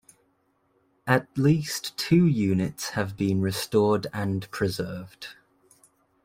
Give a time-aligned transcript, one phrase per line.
[1.05, 5.35] At least two units have been restored and preserved.